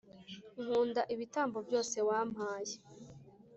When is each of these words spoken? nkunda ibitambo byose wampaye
nkunda 0.63 1.01
ibitambo 1.13 1.57
byose 1.67 1.97
wampaye 2.07 2.73